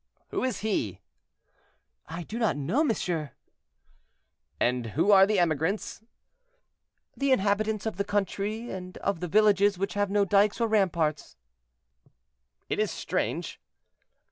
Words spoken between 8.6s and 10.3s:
and of the villages which have no